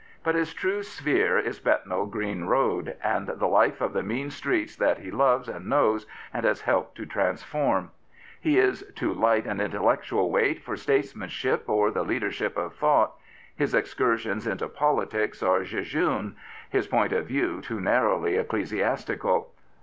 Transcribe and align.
But 0.23 0.33
his 0.33 0.51
true 0.51 0.81
sphere 0.81 1.37
is 1.37 1.59
Bethnal 1.59 2.07
Green 2.07 2.45
Road, 2.45 2.95
and 3.03 3.27
the 3.27 3.45
life 3.45 3.81
of 3.81 3.93
the 3.93 4.01
mean 4.01 4.31
streets 4.31 4.75
that 4.77 4.97
he 4.97 5.11
loves 5.11 5.47
and 5.47 5.67
knows 5.69 6.07
and 6.33 6.43
has 6.43 6.61
helped 6.61 6.95
to 6.97 7.05
transform. 7.05 7.91
He 8.39 8.57
is 8.57 8.83
too 8.95 9.13
light 9.13 9.45
an 9.45 9.59
intellectual 9.61 10.31
weight 10.31 10.63
for 10.63 10.75
statesman 10.75 11.29
ship 11.29 11.65
or 11.69 11.91
the 11.91 12.01
leadership 12.01 12.57
of 12.57 12.73
thought. 12.73 13.13
His 13.55 13.75
excursions 13.75 14.47
into 14.47 14.67
politics 14.67 15.43
are 15.43 15.63
jejune, 15.63 16.35
his 16.71 16.87
point 16.87 17.13
of 17.13 17.27
view 17.27 17.61
too 17.61 17.79
narrowly 17.79 18.37
ecclesiastical. 18.37 19.53